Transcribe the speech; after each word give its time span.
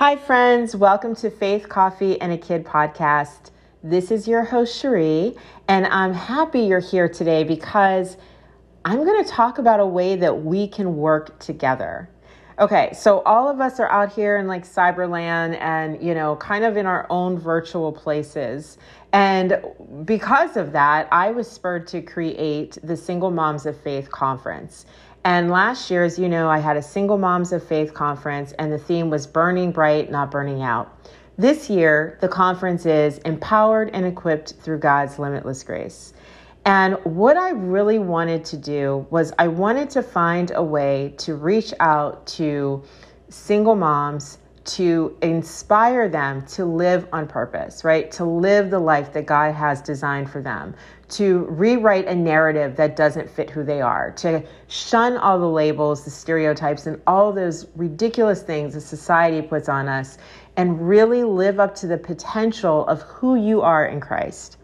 Hi, 0.00 0.16
friends. 0.16 0.74
Welcome 0.74 1.14
to 1.16 1.28
Faith, 1.28 1.68
Coffee, 1.68 2.18
and 2.22 2.32
a 2.32 2.38
Kid 2.38 2.64
podcast. 2.64 3.50
This 3.82 4.10
is 4.10 4.26
your 4.26 4.44
host, 4.44 4.80
Cherie, 4.80 5.36
and 5.68 5.86
I'm 5.88 6.14
happy 6.14 6.60
you're 6.60 6.80
here 6.80 7.06
today 7.06 7.44
because 7.44 8.16
I'm 8.82 9.04
going 9.04 9.22
to 9.22 9.30
talk 9.30 9.58
about 9.58 9.78
a 9.78 9.84
way 9.84 10.16
that 10.16 10.42
we 10.42 10.68
can 10.68 10.96
work 10.96 11.38
together. 11.38 12.08
Okay, 12.58 12.94
so 12.94 13.20
all 13.20 13.46
of 13.46 13.60
us 13.60 13.78
are 13.78 13.90
out 13.90 14.10
here 14.10 14.38
in 14.38 14.46
like 14.46 14.66
cyberland 14.66 15.58
and, 15.60 16.02
you 16.02 16.14
know, 16.14 16.36
kind 16.36 16.64
of 16.64 16.78
in 16.78 16.86
our 16.86 17.06
own 17.10 17.38
virtual 17.38 17.92
places. 17.92 18.78
And 19.12 19.62
because 20.06 20.56
of 20.56 20.72
that, 20.72 21.08
I 21.12 21.30
was 21.30 21.50
spurred 21.50 21.86
to 21.88 22.00
create 22.00 22.78
the 22.82 22.96
Single 22.96 23.30
Moms 23.30 23.66
of 23.66 23.78
Faith 23.78 24.10
conference. 24.10 24.86
And 25.24 25.50
last 25.50 25.90
year, 25.90 26.02
as 26.02 26.18
you 26.18 26.28
know, 26.28 26.48
I 26.48 26.58
had 26.58 26.78
a 26.78 26.82
Single 26.82 27.18
Moms 27.18 27.52
of 27.52 27.62
Faith 27.62 27.92
conference, 27.92 28.52
and 28.52 28.72
the 28.72 28.78
theme 28.78 29.10
was 29.10 29.26
Burning 29.26 29.70
Bright, 29.70 30.10
Not 30.10 30.30
Burning 30.30 30.62
Out. 30.62 30.96
This 31.36 31.68
year, 31.68 32.18
the 32.22 32.28
conference 32.28 32.86
is 32.86 33.18
Empowered 33.18 33.90
and 33.92 34.06
Equipped 34.06 34.54
Through 34.62 34.78
God's 34.78 35.18
Limitless 35.18 35.62
Grace. 35.62 36.14
And 36.64 36.94
what 37.04 37.36
I 37.36 37.50
really 37.50 37.98
wanted 37.98 38.44
to 38.46 38.56
do 38.56 39.06
was 39.10 39.32
I 39.38 39.48
wanted 39.48 39.90
to 39.90 40.02
find 40.02 40.52
a 40.54 40.62
way 40.62 41.14
to 41.18 41.34
reach 41.34 41.72
out 41.80 42.26
to 42.28 42.82
single 43.28 43.74
moms 43.74 44.38
to 44.64 45.16
inspire 45.22 46.08
them 46.08 46.44
to 46.46 46.64
live 46.64 47.08
on 47.12 47.26
purpose, 47.26 47.82
right? 47.82 48.10
To 48.12 48.24
live 48.24 48.70
the 48.70 48.78
life 48.78 49.12
that 49.14 49.26
God 49.26 49.54
has 49.54 49.80
designed 49.80 50.30
for 50.30 50.42
them, 50.42 50.74
to 51.10 51.46
rewrite 51.48 52.06
a 52.06 52.14
narrative 52.14 52.76
that 52.76 52.94
doesn't 52.94 53.28
fit 53.28 53.48
who 53.50 53.64
they 53.64 53.80
are, 53.80 54.10
to 54.12 54.42
shun 54.68 55.16
all 55.16 55.38
the 55.38 55.48
labels, 55.48 56.04
the 56.04 56.10
stereotypes, 56.10 56.86
and 56.86 57.00
all 57.06 57.32
those 57.32 57.66
ridiculous 57.74 58.42
things 58.42 58.74
that 58.74 58.82
society 58.82 59.40
puts 59.42 59.68
on 59.68 59.88
us, 59.88 60.18
and 60.56 60.86
really 60.86 61.24
live 61.24 61.58
up 61.58 61.74
to 61.76 61.86
the 61.86 61.98
potential 61.98 62.86
of 62.86 63.00
who 63.02 63.36
you 63.36 63.62
are 63.62 63.86
in 63.86 64.00
Christ. 64.00 64.58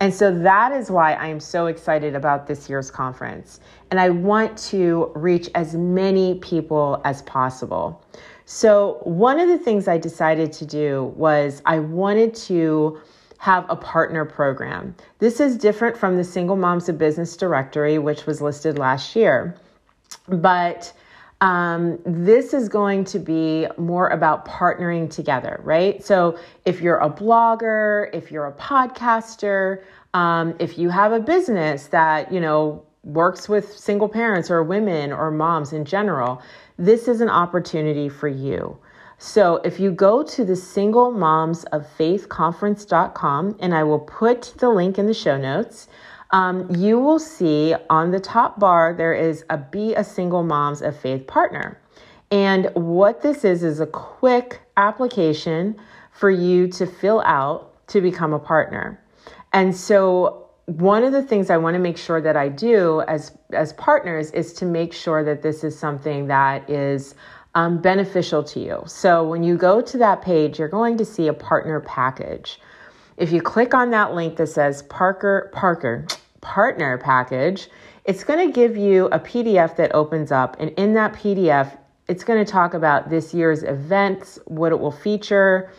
And 0.00 0.12
so 0.12 0.36
that 0.40 0.72
is 0.72 0.90
why 0.90 1.12
I 1.12 1.28
am 1.28 1.38
so 1.38 1.66
excited 1.66 2.16
about 2.16 2.48
this 2.48 2.68
year's 2.68 2.90
conference. 2.90 3.60
And 3.92 4.00
I 4.00 4.10
want 4.10 4.58
to 4.70 5.12
reach 5.14 5.48
as 5.54 5.76
many 5.76 6.38
people 6.40 7.00
as 7.04 7.22
possible. 7.22 8.02
So, 8.44 9.00
one 9.04 9.38
of 9.38 9.48
the 9.48 9.58
things 9.58 9.88
I 9.88 9.98
decided 9.98 10.52
to 10.54 10.66
do 10.66 11.12
was 11.16 11.62
I 11.64 11.78
wanted 11.78 12.34
to 12.34 13.00
have 13.38 13.66
a 13.68 13.76
partner 13.76 14.24
program. 14.24 14.94
This 15.18 15.40
is 15.40 15.56
different 15.56 15.96
from 15.96 16.16
the 16.16 16.24
Single 16.24 16.56
Moms 16.56 16.88
of 16.88 16.98
Business 16.98 17.36
Directory, 17.36 17.98
which 17.98 18.26
was 18.26 18.40
listed 18.40 18.78
last 18.78 19.16
year. 19.16 19.56
But 20.28 20.92
um, 21.40 21.98
this 22.06 22.54
is 22.54 22.68
going 22.68 23.04
to 23.06 23.18
be 23.18 23.66
more 23.76 24.08
about 24.10 24.46
partnering 24.46 25.10
together, 25.10 25.60
right? 25.64 26.04
So, 26.04 26.38
if 26.64 26.80
you're 26.80 26.98
a 26.98 27.10
blogger, 27.10 28.10
if 28.12 28.30
you're 28.30 28.46
a 28.46 28.52
podcaster, 28.52 29.82
um, 30.14 30.54
if 30.58 30.78
you 30.78 30.88
have 30.90 31.12
a 31.12 31.20
business 31.20 31.86
that, 31.88 32.30
you 32.32 32.40
know, 32.40 32.84
works 33.04 33.48
with 33.48 33.76
single 33.76 34.08
parents 34.08 34.50
or 34.50 34.62
women 34.62 35.12
or 35.12 35.30
moms 35.30 35.72
in 35.72 35.84
general, 35.84 36.40
this 36.82 37.06
is 37.06 37.20
an 37.20 37.30
opportunity 37.30 38.08
for 38.08 38.26
you. 38.26 38.76
So 39.16 39.60
if 39.64 39.78
you 39.78 39.92
go 39.92 40.24
to 40.24 40.44
the 40.44 40.56
single 40.56 41.12
moms 41.12 41.62
of 41.66 41.88
faith 41.88 42.28
conference.com, 42.28 43.56
and 43.60 43.72
I 43.72 43.84
will 43.84 44.00
put 44.00 44.54
the 44.58 44.68
link 44.68 44.98
in 44.98 45.06
the 45.06 45.14
show 45.14 45.38
notes, 45.38 45.86
um, 46.32 46.68
you 46.74 46.98
will 46.98 47.20
see 47.20 47.72
on 47.88 48.10
the 48.10 48.18
top 48.18 48.58
bar 48.58 48.94
there 48.94 49.14
is 49.14 49.44
a 49.48 49.58
Be 49.58 49.94
a 49.94 50.02
Single 50.02 50.42
Moms 50.42 50.82
of 50.82 50.98
Faith 50.98 51.28
partner. 51.28 51.78
And 52.32 52.68
what 52.74 53.22
this 53.22 53.44
is 53.44 53.62
is 53.62 53.78
a 53.78 53.86
quick 53.86 54.60
application 54.76 55.76
for 56.10 56.30
you 56.30 56.66
to 56.68 56.84
fill 56.84 57.20
out 57.20 57.86
to 57.88 58.00
become 58.00 58.32
a 58.32 58.40
partner. 58.40 59.00
And 59.52 59.76
so 59.76 60.41
one 60.78 61.04
of 61.04 61.12
the 61.12 61.22
things 61.22 61.50
I 61.50 61.56
want 61.56 61.74
to 61.74 61.78
make 61.78 61.96
sure 61.96 62.20
that 62.20 62.36
I 62.36 62.48
do 62.48 63.02
as 63.02 63.32
as 63.52 63.72
partners 63.74 64.30
is 64.30 64.52
to 64.54 64.64
make 64.64 64.92
sure 64.92 65.24
that 65.24 65.42
this 65.42 65.64
is 65.64 65.78
something 65.78 66.26
that 66.28 66.68
is 66.70 67.14
um, 67.54 67.80
beneficial 67.80 68.42
to 68.44 68.60
you. 68.60 68.82
So 68.86 69.28
when 69.28 69.42
you 69.42 69.56
go 69.56 69.82
to 69.82 69.98
that 69.98 70.22
page, 70.22 70.58
you're 70.58 70.68
going 70.68 70.96
to 70.98 71.04
see 71.04 71.28
a 71.28 71.34
partner 71.34 71.80
package. 71.80 72.60
If 73.16 73.30
you 73.32 73.42
click 73.42 73.74
on 73.74 73.90
that 73.90 74.14
link 74.14 74.36
that 74.36 74.46
says 74.48 74.82
Parker 74.84 75.50
Parker 75.52 76.06
partner 76.40 76.98
package, 76.98 77.68
it's 78.04 78.24
going 78.24 78.46
to 78.46 78.52
give 78.52 78.76
you 78.76 79.06
a 79.06 79.18
PDF 79.18 79.76
that 79.76 79.94
opens 79.94 80.32
up, 80.32 80.56
and 80.58 80.70
in 80.70 80.94
that 80.94 81.12
PDF, 81.12 81.76
it's 82.08 82.24
going 82.24 82.44
to 82.44 82.50
talk 82.50 82.74
about 82.74 83.10
this 83.10 83.32
year's 83.32 83.62
events, 83.62 84.38
what 84.46 84.72
it 84.72 84.80
will 84.80 84.90
feature. 84.90 85.70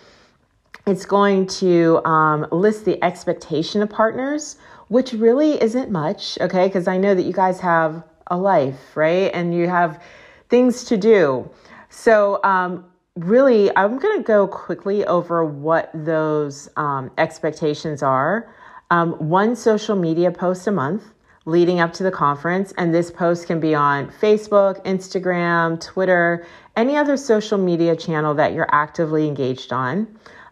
It's 0.86 1.06
going 1.06 1.48
to 1.48 2.06
um, 2.06 2.48
list 2.52 2.86
the 2.86 3.02
expectation 3.04 3.82
of 3.82 3.90
partners, 3.90 4.58
which 4.88 5.14
really 5.14 5.62
isn't 5.62 5.92
much, 5.92 6.38
okay? 6.40 6.68
Because 6.68 6.88
I 6.88 6.98
know 6.98 7.16
that 7.16 7.24
you 7.24 7.34
guys 7.34 7.60
have 7.60 8.04
a 8.28 8.38
life, 8.38 8.96
right? 8.96 9.32
And 9.34 9.54
you 9.54 9.68
have 9.68 10.02
things 10.50 10.84
to 10.86 10.98
do. 10.98 11.50
So, 11.90 12.40
um, 12.44 12.86
really, 13.16 13.76
I'm 13.76 14.00
going 14.00 14.18
to 14.18 14.24
go 14.24 14.48
quickly 14.48 15.06
over 15.06 15.46
what 15.46 15.92
those 15.94 16.70
um, 16.76 17.12
expectations 17.18 18.02
are. 18.02 18.54
Um, 18.92 19.14
one 19.30 19.56
social 19.56 19.96
media 19.96 20.32
post 20.32 20.68
a 20.68 20.72
month 20.72 21.04
leading 21.46 21.80
up 21.80 21.92
to 21.94 22.04
the 22.04 22.12
conference, 22.12 22.74
and 22.78 22.94
this 22.94 23.12
post 23.12 23.48
can 23.48 23.60
be 23.60 23.76
on 23.76 24.10
Facebook, 24.10 24.84
Instagram, 24.86 25.80
Twitter, 25.84 26.46
any 26.76 26.96
other 26.96 27.18
social 27.18 27.58
media 27.58 27.96
channel 27.96 28.34
that 28.36 28.54
you're 28.54 28.70
actively 28.72 29.28
engaged 29.28 29.74
on. 29.74 30.08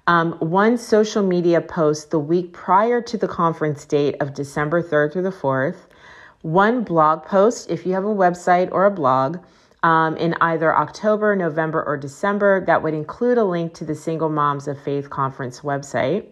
Um, 0.07 0.33
one 0.33 0.77
social 0.77 1.23
media 1.23 1.61
post 1.61 2.09
the 2.11 2.19
week 2.19 2.53
prior 2.53 3.01
to 3.01 3.17
the 3.17 3.27
conference 3.27 3.85
date 3.85 4.15
of 4.19 4.33
December 4.33 4.81
3rd 4.81 5.13
through 5.13 5.21
the 5.23 5.29
4th. 5.29 5.77
One 6.41 6.83
blog 6.83 7.23
post 7.23 7.69
if 7.69 7.85
you 7.85 7.93
have 7.93 8.05
a 8.05 8.07
website 8.07 8.69
or 8.71 8.85
a 8.85 8.91
blog 8.91 9.37
um, 9.83 10.17
in 10.17 10.35
either 10.41 10.75
October, 10.75 11.35
November, 11.35 11.83
or 11.83 11.97
December. 11.97 12.63
That 12.65 12.81
would 12.81 12.93
include 12.93 13.37
a 13.37 13.43
link 13.43 13.73
to 13.75 13.85
the 13.85 13.95
Single 13.95 14.29
Moms 14.29 14.67
of 14.67 14.81
Faith 14.81 15.09
conference 15.09 15.61
website. 15.61 16.25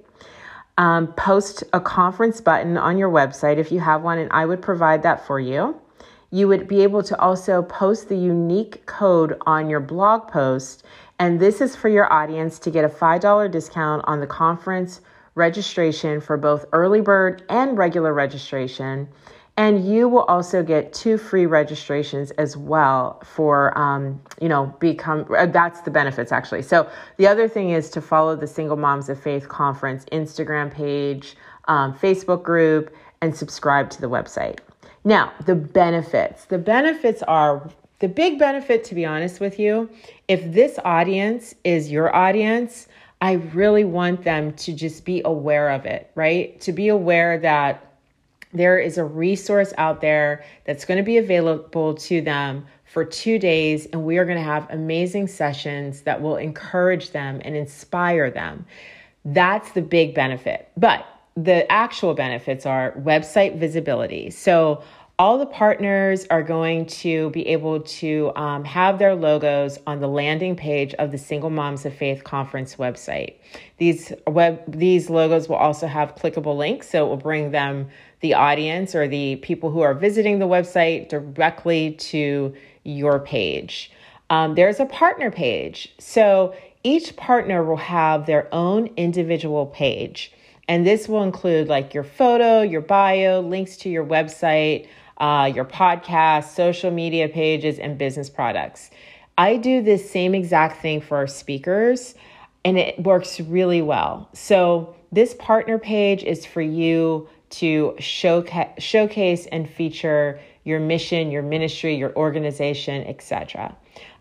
Um, 0.77 1.13
post 1.13 1.63
a 1.73 1.79
conference 1.79 2.41
button 2.41 2.77
on 2.77 2.97
your 2.97 3.11
website 3.11 3.57
if 3.57 3.71
you 3.71 3.81
have 3.81 4.01
one, 4.01 4.17
and 4.17 4.31
I 4.31 4.45
would 4.45 4.61
provide 4.61 5.03
that 5.03 5.25
for 5.27 5.39
you. 5.39 5.79
You 6.31 6.47
would 6.47 6.67
be 6.67 6.81
able 6.83 7.03
to 7.03 7.19
also 7.19 7.63
post 7.63 8.07
the 8.07 8.15
unique 8.15 8.85
code 8.85 9.37
on 9.45 9.69
your 9.69 9.79
blog 9.79 10.27
post, 10.27 10.85
and 11.19 11.39
this 11.39 11.59
is 11.59 11.75
for 11.75 11.89
your 11.89 12.11
audience 12.11 12.57
to 12.59 12.71
get 12.71 12.85
a 12.85 12.89
$5 12.89 13.51
discount 13.51 14.03
on 14.07 14.21
the 14.21 14.27
conference 14.27 15.01
registration 15.35 16.21
for 16.21 16.37
both 16.37 16.65
early 16.71 17.01
bird 17.01 17.43
and 17.49 17.77
regular 17.77 18.13
registration. 18.13 19.07
And 19.57 19.85
you 19.85 20.07
will 20.07 20.23
also 20.23 20.63
get 20.63 20.93
two 20.93 21.17
free 21.17 21.45
registrations 21.45 22.31
as 22.31 22.55
well 22.55 23.21
for, 23.25 23.77
um, 23.77 24.21
you 24.41 24.47
know, 24.47 24.73
become, 24.79 25.25
uh, 25.37 25.47
that's 25.47 25.81
the 25.81 25.91
benefits 25.91 26.31
actually. 26.31 26.61
So 26.61 26.89
the 27.17 27.27
other 27.27 27.49
thing 27.49 27.71
is 27.71 27.89
to 27.91 28.01
follow 28.01 28.37
the 28.37 28.47
Single 28.47 28.77
Moms 28.77 29.09
of 29.09 29.19
Faith 29.19 29.49
Conference 29.49 30.05
Instagram 30.13 30.71
page, 30.71 31.35
um, 31.67 31.93
Facebook 31.93 32.41
group, 32.41 32.95
and 33.21 33.35
subscribe 33.35 33.89
to 33.89 34.01
the 34.01 34.09
website. 34.09 34.59
Now, 35.03 35.33
the 35.45 35.55
benefits. 35.55 36.45
The 36.45 36.57
benefits 36.57 37.21
are 37.23 37.69
the 37.99 38.07
big 38.07 38.39
benefit, 38.39 38.83
to 38.85 38.95
be 38.95 39.05
honest 39.05 39.39
with 39.39 39.59
you, 39.59 39.89
if 40.27 40.51
this 40.51 40.79
audience 40.85 41.53
is 41.63 41.91
your 41.91 42.15
audience, 42.15 42.87
I 43.21 43.33
really 43.33 43.83
want 43.83 44.23
them 44.23 44.53
to 44.53 44.73
just 44.73 45.03
be 45.03 45.21
aware 45.25 45.69
of 45.69 45.85
it, 45.85 46.09
right? 46.15 46.59
To 46.61 46.71
be 46.71 46.87
aware 46.87 47.37
that 47.39 47.85
there 48.53 48.79
is 48.79 48.97
a 48.97 49.03
resource 49.03 49.73
out 49.77 50.01
there 50.01 50.43
that's 50.65 50.85
going 50.85 50.97
to 50.97 51.03
be 51.03 51.17
available 51.17 51.93
to 51.93 52.21
them 52.21 52.65
for 52.85 53.05
two 53.05 53.37
days, 53.37 53.85
and 53.87 54.03
we 54.03 54.17
are 54.17 54.25
going 54.25 54.37
to 54.37 54.43
have 54.43 54.67
amazing 54.71 55.27
sessions 55.27 56.01
that 56.01 56.21
will 56.21 56.37
encourage 56.37 57.11
them 57.11 57.41
and 57.45 57.55
inspire 57.55 58.31
them. 58.31 58.65
That's 59.25 59.71
the 59.73 59.81
big 59.81 60.15
benefit. 60.15 60.71
But 60.75 61.05
the 61.35 61.71
actual 61.71 62.13
benefits 62.13 62.65
are 62.65 62.93
website 62.99 63.57
visibility. 63.57 64.29
So, 64.31 64.83
all 65.19 65.37
the 65.37 65.45
partners 65.45 66.25
are 66.29 66.41
going 66.41 66.85
to 66.85 67.29
be 67.31 67.45
able 67.47 67.81
to 67.81 68.31
um, 68.37 68.63
have 68.63 68.97
their 68.99 69.13
logos 69.13 69.77
on 69.85 69.99
the 69.99 70.07
landing 70.07 70.55
page 70.55 70.93
of 70.93 71.11
the 71.11 71.17
Single 71.17 71.49
Moms 71.49 71.85
of 71.85 71.93
Faith 71.93 72.23
conference 72.23 72.77
website. 72.77 73.35
These 73.79 74.13
web 74.27 74.63
these 74.65 75.09
logos 75.09 75.49
will 75.49 75.57
also 75.57 75.87
have 75.87 76.15
clickable 76.15 76.57
links, 76.57 76.89
so 76.89 77.05
it 77.05 77.09
will 77.09 77.17
bring 77.17 77.51
them 77.51 77.89
the 78.21 78.33
audience 78.33 78.95
or 78.95 79.09
the 79.09 79.35
people 79.37 79.69
who 79.69 79.81
are 79.81 79.93
visiting 79.93 80.39
the 80.39 80.47
website 80.47 81.09
directly 81.09 81.91
to 81.95 82.55
your 82.85 83.19
page. 83.19 83.91
Um, 84.29 84.55
there's 84.55 84.79
a 84.79 84.85
partner 84.85 85.31
page, 85.31 85.93
so 85.99 86.55
each 86.83 87.17
partner 87.17 87.61
will 87.61 87.75
have 87.75 88.25
their 88.25 88.47
own 88.55 88.87
individual 88.95 89.65
page. 89.65 90.31
And 90.69 90.85
this 90.85 91.09
will 91.09 91.23
include 91.23 91.67
like 91.67 91.93
your 91.93 92.03
photo, 92.03 92.61
your 92.61 92.81
bio, 92.81 93.41
links 93.41 93.75
to 93.77 93.89
your 93.89 94.05
website, 94.05 94.87
uh, 95.19 95.51
your 95.53 95.65
podcast, 95.65 96.55
social 96.55 96.91
media 96.91 97.27
pages, 97.27 97.79
and 97.79 97.97
business 97.97 98.29
products. 98.29 98.89
I 99.37 99.57
do 99.57 99.81
this 99.81 100.09
same 100.09 100.35
exact 100.35 100.81
thing 100.81 101.01
for 101.01 101.17
our 101.17 101.27
speakers, 101.27 102.15
and 102.65 102.77
it 102.77 103.01
works 103.01 103.39
really 103.39 103.81
well. 103.81 104.29
So, 104.33 104.95
this 105.11 105.33
partner 105.35 105.79
page 105.79 106.23
is 106.23 106.45
for 106.45 106.61
you 106.61 107.27
to 107.51 107.95
showca- 107.99 108.79
showcase 108.79 109.47
and 109.47 109.67
feature 109.67 110.39
your 110.65 110.79
mission, 110.79 111.31
your 111.31 111.41
ministry, 111.41 111.95
your 111.95 112.15
organization, 112.15 113.07
etc. 113.07 113.75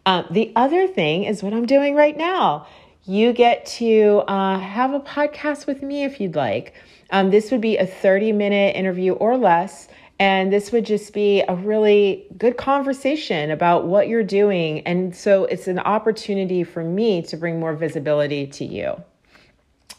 Um, 0.06 0.24
the 0.30 0.52
other 0.56 0.86
thing 0.86 1.24
is 1.24 1.42
what 1.42 1.52
I'm 1.52 1.66
doing 1.66 1.94
right 1.94 2.16
now. 2.16 2.66
You 3.04 3.32
get 3.32 3.66
to 3.66 4.22
uh, 4.28 4.58
have 4.58 4.94
a 4.94 5.00
podcast 5.00 5.66
with 5.66 5.82
me 5.82 6.04
if 6.04 6.20
you'd 6.20 6.34
like. 6.34 6.74
Um, 7.10 7.30
this 7.30 7.50
would 7.50 7.60
be 7.60 7.76
a 7.76 7.86
30 7.86 8.32
minute 8.32 8.76
interview 8.76 9.12
or 9.12 9.36
less. 9.36 9.88
And 10.18 10.52
this 10.52 10.72
would 10.72 10.84
just 10.84 11.12
be 11.12 11.42
a 11.42 11.54
really 11.54 12.26
good 12.36 12.56
conversation 12.56 13.52
about 13.52 13.86
what 13.86 14.08
you're 14.08 14.24
doing. 14.24 14.80
And 14.80 15.14
so 15.14 15.44
it's 15.44 15.68
an 15.68 15.78
opportunity 15.78 16.64
for 16.64 16.82
me 16.82 17.22
to 17.22 17.36
bring 17.36 17.60
more 17.60 17.74
visibility 17.74 18.46
to 18.48 18.64
you. 18.64 19.00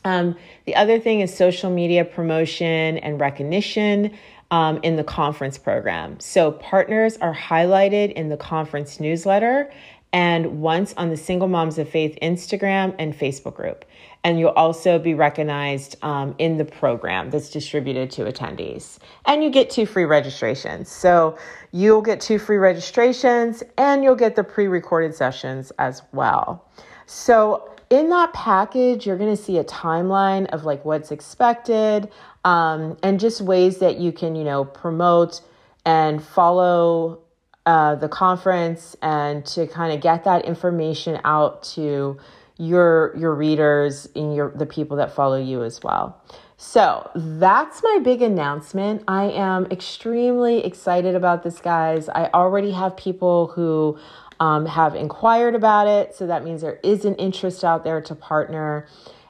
Um, 0.04 0.36
the 0.66 0.76
other 0.76 1.00
thing 1.00 1.22
is 1.22 1.36
social 1.36 1.70
media 1.70 2.04
promotion 2.06 2.98
and 2.98 3.20
recognition 3.20 4.18
um, 4.52 4.80
in 4.84 4.96
the 4.96 5.04
conference 5.04 5.58
program. 5.58 6.20
So 6.20 6.52
partners 6.52 7.18
are 7.18 7.36
highlighted 7.36 8.14
in 8.14 8.30
the 8.30 8.38
conference 8.38 9.00
newsletter 9.00 9.72
and 10.12 10.62
once 10.62 10.94
on 10.98 11.10
the 11.10 11.18
Single 11.18 11.48
Moms 11.48 11.78
of 11.78 11.88
Faith 11.88 12.18
Instagram 12.22 12.96
and 12.98 13.14
Facebook 13.14 13.56
group. 13.56 13.86
And 14.24 14.40
you'll 14.40 14.50
also 14.50 15.00
be 15.00 15.14
recognized 15.14 15.96
um, 16.04 16.36
in 16.38 16.58
the 16.58 16.66
program 16.66 17.30
that's 17.30 17.50
distributed 17.50 18.12
to 18.12 18.26
attendees. 18.26 18.98
And 19.26 19.44
you 19.44 19.50
get 19.50 19.70
two 19.70 19.86
free 19.86 20.04
registrations. 20.04 20.90
So 20.90 21.38
you'll 21.72 22.02
get 22.02 22.20
two 22.20 22.38
free 22.38 22.58
registrations 22.58 23.64
and 23.78 24.04
you'll 24.04 24.16
get 24.16 24.36
the 24.36 24.44
pre 24.44 24.68
recorded 24.68 25.16
sessions 25.16 25.72
as 25.80 26.02
well. 26.12 26.66
So 27.06 27.70
in 27.90 28.10
that 28.10 28.34
package, 28.34 29.08
you're 29.08 29.18
going 29.18 29.36
to 29.36 29.42
see 29.42 29.58
a 29.58 29.64
timeline 29.64 30.48
of 30.48 30.64
like 30.64 30.86
what's 30.86 31.12
expected 31.12 32.10
um, 32.46 32.98
and 33.02 33.20
just 33.20 33.42
ways 33.42 33.80
that 33.80 33.98
you 33.98 34.12
can, 34.12 34.36
you 34.36 34.44
know, 34.44 34.64
promote 34.64 35.42
and 35.86 36.22
follow 36.22 37.20
uh, 37.66 37.96
the 37.96 38.08
conference 38.08 38.96
and 39.02 39.46
to 39.46 39.68
kind 39.68 39.94
of 39.94 40.02
get 40.02 40.24
that 40.24 40.46
information 40.46 41.20
out 41.24 41.64
to 41.64 42.18
your 42.60 43.16
your 43.18 43.34
readers 43.34 44.08
and 44.16 44.36
your 44.36 44.52
the 44.52 44.66
people 44.66 44.98
that 44.98 45.12
follow 45.12 45.42
you 45.42 45.64
as 45.64 45.82
well. 45.82 46.22
So 46.58 47.10
that's 47.16 47.82
my 47.82 48.00
big 48.04 48.22
announcement. 48.22 49.04
I 49.08 49.32
am 49.32 49.66
extremely 49.72 50.66
excited 50.66 51.16
about 51.16 51.42
this, 51.42 51.60
guys. 51.60 52.10
I 52.10 52.30
already 52.34 52.72
have 52.72 52.98
people 52.98 53.48
who 53.48 53.98
um, 54.42 54.66
have 54.66 54.94
inquired 54.94 55.56
about 55.56 55.88
it. 55.88 56.14
So 56.14 56.28
that 56.28 56.44
means 56.44 56.62
there 56.62 56.82
is 56.84 57.06
an 57.06 57.16
interest 57.16 57.64
out 57.64 57.86
there 57.86 58.02
to 58.02 58.14
partner. 58.14 58.88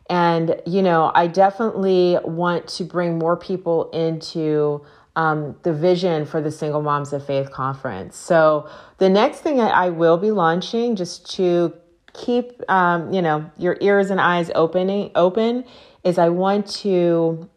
And, 0.10 0.60
you 0.66 0.82
know, 0.82 1.12
I 1.14 1.28
definitely 1.28 2.18
want 2.24 2.68
to 2.70 2.84
bring 2.84 3.20
more 3.20 3.38
people 3.38 3.92
into 3.92 4.84
um, 5.16 5.56
the 5.62 5.74
vision 5.74 6.26
for 6.26 6.42
the 6.42 6.50
Single 6.50 6.82
Moms 6.82 7.14
of 7.14 7.24
Faith 7.24 7.52
conference. 7.52 8.18
So 8.18 8.68
the 8.98 9.10
next 9.10 9.42
thing 9.42 9.60
I 9.60 9.90
will 9.90 10.18
be 10.18 10.32
launching, 10.32 10.96
just 10.96 11.30
to 11.36 11.74
keep, 12.14 12.62
um, 12.70 13.14
you 13.14 13.22
know, 13.22 13.50
your 13.58 13.78
ears 13.82 14.10
and 14.10 14.20
eyes 14.20 14.52
opening 14.56 15.12
open, 15.16 15.66
is 16.04 16.18
I 16.18 16.30
want 16.30 16.68
to 16.78 17.50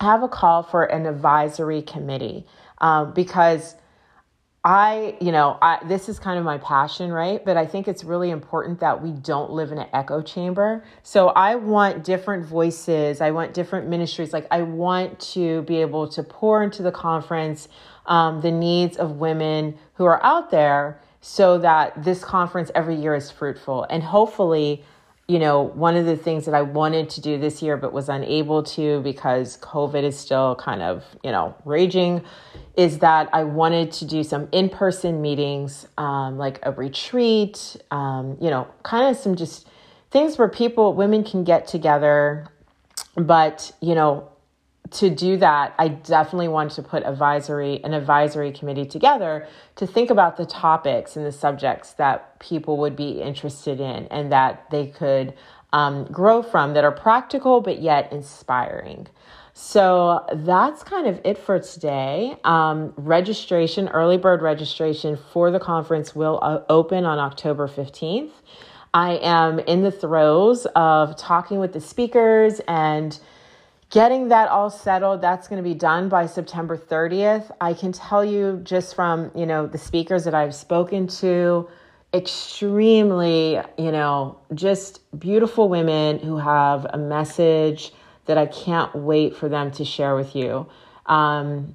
have 0.00 0.22
a 0.22 0.28
call 0.28 0.62
for 0.62 0.84
an 0.84 1.06
advisory 1.06 1.82
committee 1.82 2.46
um, 2.78 3.12
because 3.12 3.74
I, 4.64 5.16
you 5.20 5.32
know, 5.32 5.56
I, 5.62 5.78
this 5.86 6.08
is 6.08 6.18
kind 6.18 6.38
of 6.38 6.44
my 6.44 6.58
passion, 6.58 7.12
right? 7.12 7.42
But 7.44 7.56
I 7.56 7.64
think 7.64 7.88
it's 7.88 8.04
really 8.04 8.30
important 8.30 8.80
that 8.80 9.02
we 9.02 9.12
don't 9.12 9.50
live 9.52 9.72
in 9.72 9.78
an 9.78 9.86
echo 9.92 10.20
chamber. 10.20 10.84
So 11.02 11.28
I 11.28 11.54
want 11.54 12.04
different 12.04 12.44
voices. 12.44 13.20
I 13.20 13.30
want 13.30 13.54
different 13.54 13.88
ministries. 13.88 14.32
Like 14.32 14.46
I 14.50 14.62
want 14.62 15.20
to 15.32 15.62
be 15.62 15.76
able 15.80 16.08
to 16.08 16.22
pour 16.22 16.62
into 16.62 16.82
the 16.82 16.92
conference 16.92 17.68
um, 18.06 18.40
the 18.40 18.50
needs 18.50 18.96
of 18.96 19.12
women 19.12 19.78
who 19.94 20.04
are 20.04 20.22
out 20.24 20.50
there 20.50 21.00
so 21.20 21.58
that 21.58 22.02
this 22.02 22.24
conference 22.24 22.70
every 22.74 22.94
year 22.94 23.14
is 23.14 23.30
fruitful. 23.30 23.86
And 23.90 24.02
hopefully, 24.02 24.84
you 25.26 25.38
know, 25.38 25.62
one 25.62 25.94
of 25.94 26.06
the 26.06 26.16
things 26.16 26.46
that 26.46 26.54
I 26.54 26.62
wanted 26.62 27.10
to 27.10 27.20
do 27.20 27.38
this 27.38 27.60
year 27.60 27.76
but 27.76 27.92
was 27.92 28.08
unable 28.08 28.62
to 28.62 29.00
because 29.00 29.58
COVID 29.58 30.02
is 30.02 30.18
still 30.18 30.54
kind 30.56 30.80
of, 30.80 31.04
you 31.22 31.30
know, 31.30 31.54
raging 31.66 32.24
is 32.76 33.00
that 33.00 33.28
I 33.32 33.44
wanted 33.44 33.92
to 33.92 34.06
do 34.06 34.24
some 34.24 34.48
in 34.52 34.70
person 34.70 35.20
meetings, 35.20 35.86
um, 35.98 36.38
like 36.38 36.60
a 36.62 36.72
retreat, 36.72 37.76
um, 37.90 38.38
you 38.40 38.48
know, 38.48 38.68
kind 38.84 39.10
of 39.10 39.20
some 39.20 39.36
just 39.36 39.68
things 40.10 40.38
where 40.38 40.48
people, 40.48 40.94
women 40.94 41.24
can 41.24 41.44
get 41.44 41.66
together. 41.66 42.46
But, 43.16 43.72
you 43.82 43.94
know, 43.94 44.30
to 44.92 45.10
do 45.10 45.36
that, 45.38 45.74
I 45.78 45.88
definitely 45.88 46.48
wanted 46.48 46.74
to 46.76 46.82
put 46.82 47.02
advisory 47.04 47.82
an 47.84 47.94
advisory 47.94 48.52
committee 48.52 48.86
together 48.86 49.46
to 49.76 49.86
think 49.86 50.10
about 50.10 50.36
the 50.36 50.46
topics 50.46 51.16
and 51.16 51.24
the 51.24 51.32
subjects 51.32 51.92
that 51.94 52.38
people 52.40 52.78
would 52.78 52.96
be 52.96 53.20
interested 53.20 53.80
in 53.80 54.06
and 54.06 54.32
that 54.32 54.70
they 54.70 54.86
could 54.86 55.34
um, 55.72 56.04
grow 56.06 56.42
from 56.42 56.74
that 56.74 56.84
are 56.84 56.92
practical 56.92 57.60
but 57.60 57.80
yet 57.80 58.12
inspiring. 58.12 59.06
So 59.52 60.24
that's 60.32 60.84
kind 60.84 61.08
of 61.08 61.20
it 61.24 61.36
for 61.36 61.58
today. 61.58 62.36
Um, 62.44 62.94
registration, 62.96 63.88
early 63.88 64.16
bird 64.16 64.40
registration 64.40 65.18
for 65.32 65.50
the 65.50 65.58
conference 65.58 66.14
will 66.14 66.38
uh, 66.42 66.60
open 66.68 67.04
on 67.04 67.18
October 67.18 67.66
15th. 67.66 68.30
I 68.94 69.16
am 69.16 69.58
in 69.58 69.82
the 69.82 69.90
throes 69.90 70.66
of 70.76 71.16
talking 71.16 71.58
with 71.58 71.72
the 71.72 71.80
speakers 71.80 72.60
and 72.68 73.18
getting 73.90 74.28
that 74.28 74.48
all 74.48 74.70
settled 74.70 75.20
that's 75.20 75.48
going 75.48 75.62
to 75.62 75.68
be 75.68 75.74
done 75.74 76.08
by 76.08 76.26
september 76.26 76.76
30th 76.76 77.50
i 77.60 77.72
can 77.74 77.92
tell 77.92 78.24
you 78.24 78.60
just 78.62 78.94
from 78.94 79.30
you 79.34 79.46
know 79.46 79.66
the 79.66 79.78
speakers 79.78 80.24
that 80.24 80.34
i've 80.34 80.54
spoken 80.54 81.06
to 81.06 81.68
extremely 82.14 83.60
you 83.76 83.92
know 83.92 84.38
just 84.54 85.00
beautiful 85.18 85.68
women 85.68 86.18
who 86.18 86.38
have 86.38 86.86
a 86.92 86.98
message 86.98 87.92
that 88.28 88.38
I 88.38 88.46
can't 88.46 88.94
wait 88.94 89.34
for 89.34 89.48
them 89.48 89.70
to 89.72 89.84
share 89.84 90.14
with 90.14 90.36
you. 90.36 90.68
Um, 91.06 91.74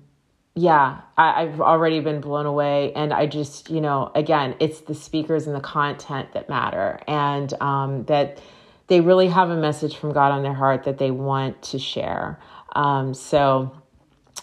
yeah, 0.56 1.02
I, 1.18 1.44
i've 1.44 1.60
already 1.60 2.00
been 2.00 2.22
blown 2.22 2.46
away. 2.46 2.94
And 2.94 3.12
I 3.12 3.26
just, 3.26 3.72
you 3.72 3.82
know, 3.82 4.12
again, 4.14 4.56
it's 4.60 4.82
the 4.82 4.94
speakers 4.94 5.48
and 5.48 5.56
the 5.56 5.60
content 5.60 6.32
that 6.34 6.48
matter, 6.48 7.02
and 7.08 7.52
um, 7.60 8.06
that 8.06 8.40
they 8.88 9.02
really 9.02 9.28
have 9.28 9.50
a 9.50 9.56
message 9.56 9.96
from 9.96 10.14
God 10.14 10.32
on 10.32 10.44
their 10.44 10.54
heart 10.54 10.84
that 10.84 10.98
they 10.98 11.12
want 11.12 11.62
to 11.64 11.80
share. 11.80 12.40
Um, 12.76 13.14
so 13.14 13.72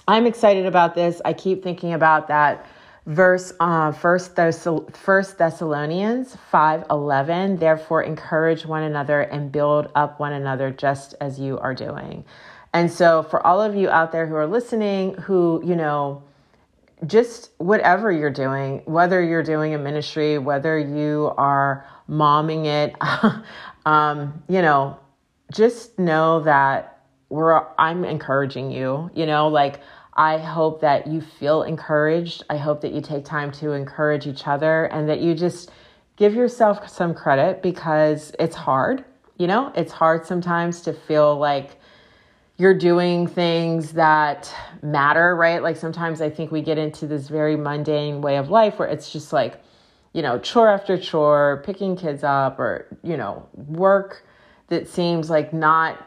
I'm 0.08 0.26
excited 0.26 0.66
about 0.66 0.94
this. 0.94 1.20
I 1.24 1.32
keep 1.32 1.62
thinking 1.62 1.92
about 1.92 2.28
that 2.28 2.66
verse 3.06 3.52
uh, 3.60 3.92
first, 3.92 4.36
Thess- 4.36 4.66
first 4.92 5.38
thessalonians 5.38 6.36
5.11 6.52 7.58
therefore 7.58 8.02
encourage 8.02 8.66
one 8.66 8.82
another 8.82 9.22
and 9.22 9.50
build 9.50 9.90
up 9.94 10.20
one 10.20 10.32
another 10.32 10.70
just 10.70 11.14
as 11.20 11.40
you 11.40 11.58
are 11.58 11.74
doing 11.74 12.24
and 12.72 12.90
so 12.90 13.22
for 13.22 13.44
all 13.46 13.60
of 13.60 13.74
you 13.74 13.88
out 13.88 14.12
there 14.12 14.26
who 14.26 14.34
are 14.34 14.46
listening 14.46 15.14
who 15.14 15.62
you 15.64 15.74
know 15.74 16.22
just 17.06 17.50
whatever 17.58 18.12
you're 18.12 18.30
doing 18.30 18.82
whether 18.84 19.22
you're 19.22 19.42
doing 19.42 19.74
a 19.74 19.78
ministry 19.78 20.38
whether 20.38 20.78
you 20.78 21.32
are 21.36 21.86
momming 22.08 22.66
it 22.66 22.94
um, 23.86 24.42
you 24.48 24.60
know 24.60 24.98
just 25.52 25.98
know 25.98 26.40
that 26.40 26.98
we're 27.28 27.66
i'm 27.78 28.04
encouraging 28.04 28.70
you 28.70 29.10
you 29.14 29.26
know 29.26 29.48
like 29.48 29.80
I 30.20 30.38
hope 30.38 30.80
that 30.82 31.06
you 31.06 31.22
feel 31.22 31.62
encouraged. 31.62 32.44
I 32.50 32.56
hope 32.58 32.82
that 32.82 32.92
you 32.92 33.00
take 33.00 33.24
time 33.24 33.50
to 33.52 33.72
encourage 33.72 34.26
each 34.26 34.46
other 34.46 34.84
and 34.84 35.08
that 35.08 35.20
you 35.20 35.34
just 35.34 35.70
give 36.16 36.34
yourself 36.34 36.86
some 36.90 37.14
credit 37.14 37.62
because 37.62 38.32
it's 38.38 38.54
hard. 38.54 39.04
You 39.38 39.46
know, 39.46 39.72
it's 39.74 39.92
hard 39.92 40.26
sometimes 40.26 40.82
to 40.82 40.92
feel 40.92 41.38
like 41.38 41.79
you're 42.60 42.74
doing 42.74 43.26
things 43.26 43.92
that 43.92 44.54
matter, 44.82 45.34
right? 45.34 45.62
Like 45.62 45.78
sometimes 45.78 46.20
I 46.20 46.28
think 46.28 46.52
we 46.52 46.60
get 46.60 46.76
into 46.76 47.06
this 47.06 47.26
very 47.28 47.56
mundane 47.56 48.20
way 48.20 48.36
of 48.36 48.50
life 48.50 48.78
where 48.78 48.86
it's 48.86 49.10
just 49.10 49.32
like, 49.32 49.62
you 50.12 50.20
know, 50.20 50.38
chore 50.38 50.68
after 50.68 50.98
chore, 50.98 51.62
picking 51.64 51.96
kids 51.96 52.22
up 52.22 52.58
or, 52.58 52.86
you 53.02 53.16
know, 53.16 53.48
work 53.54 54.26
that 54.68 54.86
seems 54.86 55.30
like 55.30 55.54
not 55.54 56.06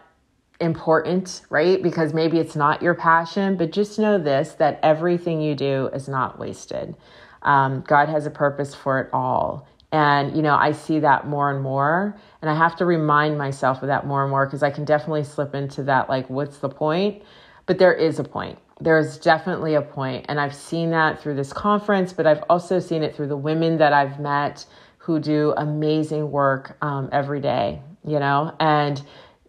important, 0.59 1.41
right? 1.49 1.81
Because 1.81 2.13
maybe 2.13 2.37
it's 2.37 2.55
not 2.55 2.83
your 2.83 2.93
passion, 2.93 3.57
but 3.57 3.71
just 3.71 3.97
know 3.97 4.19
this 4.19 4.53
that 4.53 4.79
everything 4.83 5.41
you 5.41 5.55
do 5.55 5.89
is 5.91 6.07
not 6.07 6.37
wasted. 6.37 6.95
Um, 7.41 7.83
God 7.87 8.09
has 8.09 8.27
a 8.27 8.31
purpose 8.31 8.75
for 8.75 8.99
it 8.99 9.09
all. 9.11 9.67
And, 9.93 10.35
you 10.35 10.41
know, 10.41 10.55
I 10.55 10.71
see 10.71 10.99
that 10.99 11.27
more 11.27 11.51
and 11.51 11.61
more. 11.61 12.17
And 12.41 12.49
I 12.49 12.55
have 12.55 12.75
to 12.77 12.85
remind 12.85 13.37
myself 13.37 13.83
of 13.83 13.87
that 13.87 14.07
more 14.07 14.23
and 14.23 14.31
more 14.31 14.47
because 14.47 14.63
I 14.63 14.71
can 14.71 14.85
definitely 14.85 15.23
slip 15.23 15.53
into 15.53 15.83
that, 15.83 16.09
like, 16.09 16.27
what's 16.31 16.57
the 16.57 16.67
point? 16.67 17.21
But 17.67 17.77
there 17.77 17.93
is 17.93 18.17
a 18.17 18.23
point. 18.23 18.57
There's 18.81 19.19
definitely 19.19 19.75
a 19.75 19.83
point. 19.83 20.25
And 20.27 20.39
I've 20.39 20.55
seen 20.55 20.89
that 20.89 21.21
through 21.21 21.35
this 21.35 21.53
conference, 21.53 22.11
but 22.11 22.25
I've 22.25 22.43
also 22.49 22.79
seen 22.79 23.03
it 23.03 23.15
through 23.15 23.27
the 23.27 23.37
women 23.37 23.77
that 23.77 23.93
I've 23.93 24.19
met 24.19 24.65
who 24.97 25.19
do 25.19 25.53
amazing 25.57 26.31
work 26.31 26.75
um, 26.81 27.07
every 27.11 27.39
day, 27.39 27.79
you 28.03 28.17
know, 28.17 28.55
and 28.59 28.99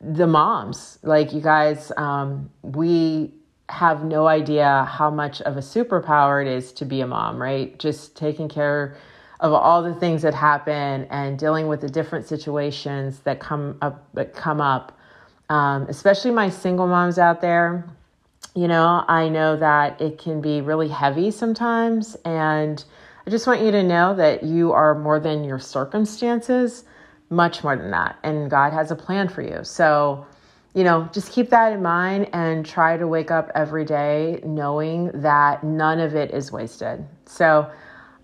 the 0.02 0.26
moms, 0.26 0.98
like 1.02 1.32
you 1.32 1.40
guys, 1.40 1.90
um, 1.96 2.50
we 2.60 3.32
have 3.70 4.04
no 4.04 4.26
idea 4.26 4.84
how 4.90 5.08
much 5.08 5.40
of 5.42 5.56
a 5.56 5.60
superpower 5.60 6.44
it 6.44 6.48
is 6.48 6.70
to 6.72 6.84
be 6.84 7.00
a 7.00 7.06
mom, 7.06 7.40
right? 7.40 7.78
Just 7.78 8.14
taking 8.14 8.46
care 8.46 8.98
of 9.44 9.52
all 9.52 9.82
the 9.82 9.94
things 9.94 10.22
that 10.22 10.32
happen 10.32 11.06
and 11.10 11.38
dealing 11.38 11.68
with 11.68 11.82
the 11.82 11.88
different 11.88 12.26
situations 12.26 13.18
that 13.20 13.40
come 13.40 13.76
up 13.82 14.02
that 14.14 14.34
come 14.34 14.58
up. 14.58 14.98
Um, 15.50 15.82
especially 15.90 16.30
my 16.30 16.48
single 16.48 16.86
moms 16.86 17.18
out 17.18 17.42
there, 17.42 17.86
you 18.54 18.66
know, 18.66 19.04
I 19.06 19.28
know 19.28 19.54
that 19.56 20.00
it 20.00 20.16
can 20.16 20.40
be 20.40 20.62
really 20.62 20.88
heavy 20.88 21.30
sometimes, 21.30 22.16
and 22.24 22.82
I 23.26 23.30
just 23.30 23.46
want 23.46 23.60
you 23.60 23.70
to 23.70 23.82
know 23.82 24.14
that 24.14 24.44
you 24.44 24.72
are 24.72 24.94
more 24.94 25.20
than 25.20 25.44
your 25.44 25.58
circumstances, 25.58 26.84
much 27.28 27.62
more 27.62 27.76
than 27.76 27.90
that, 27.90 28.18
and 28.22 28.50
God 28.50 28.72
has 28.72 28.90
a 28.90 28.96
plan 28.96 29.28
for 29.28 29.42
you. 29.42 29.62
So 29.62 30.26
you 30.74 30.82
know, 30.82 31.08
just 31.12 31.30
keep 31.30 31.50
that 31.50 31.72
in 31.72 31.82
mind 31.82 32.30
and 32.32 32.64
try 32.66 32.96
to 32.96 33.06
wake 33.06 33.30
up 33.30 33.52
every 33.54 33.84
day 33.84 34.40
knowing 34.42 35.10
that 35.20 35.62
none 35.62 36.00
of 36.00 36.16
it 36.16 36.32
is 36.32 36.50
wasted. 36.50 37.06
So, 37.26 37.70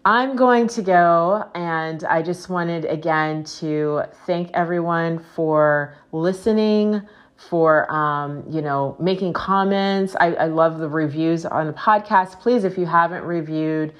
I'm 0.04 0.34
going 0.34 0.66
to 0.68 0.82
go, 0.82 1.44
and 1.54 2.04
I 2.04 2.22
just 2.22 2.48
wanted 2.48 2.86
again 2.86 3.44
to 3.58 4.04
thank 4.24 4.50
everyone 4.54 5.18
for 5.18 5.94
listening, 6.12 7.02
for 7.36 7.90
um, 7.92 8.42
you 8.48 8.62
know 8.62 8.96
making 8.98 9.34
comments. 9.34 10.16
I, 10.18 10.32
I 10.32 10.46
love 10.46 10.78
the 10.78 10.88
reviews 10.88 11.44
on 11.44 11.66
the 11.66 11.74
podcast. 11.74 12.40
Please, 12.40 12.64
if 12.64 12.78
you 12.78 12.86
haven't 12.86 13.24
reviewed 13.24 13.92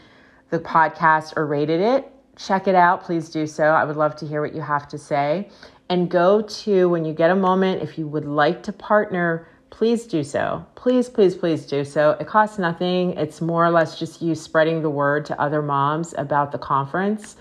the 0.49 0.59
podcast 0.59 1.37
or 1.37 1.47
rated 1.47 1.83
it, 1.83 2.11
check 2.35 2.67
it 2.67 2.75
out. 2.75 3.03
Please 3.03 3.29
do 3.29 3.47
so. 3.47 3.65
I 3.65 3.85
would 3.85 3.97
love 3.97 4.17
to 4.17 4.27
hear 4.27 4.41
what 4.41 4.55
you 4.55 4.63
have 4.63 4.89
to 4.89 4.99
say 4.99 5.51
and 5.91 6.11
go 6.11 6.41
to 6.41 6.89
when 6.89 7.05
you 7.05 7.13
get 7.13 7.31
a 7.31 7.37
moment 7.37 7.83
if 7.83 7.99
you 7.99 8.09
would 8.09 8.25
like 8.25 8.63
to 8.63 8.73
partner 8.73 9.47
please 9.71 10.07
do 10.07 10.23
so. 10.23 10.67
Please 10.75 11.09
please 11.09 11.35
please 11.35 11.65
do 11.67 11.83
so. 11.85 12.11
It 12.21 12.27
costs 12.27 12.59
nothing. 12.59 13.13
It's 13.13 13.41
more 13.41 13.65
or 13.65 13.71
less 13.71 13.99
just 13.99 14.21
you 14.21 14.35
spreading 14.35 14.83
the 14.83 14.91
word 14.91 15.25
to 15.27 15.41
other 15.41 15.63
moms 15.63 16.13
about 16.19 16.51
the 16.53 16.59
conference. 16.59 17.37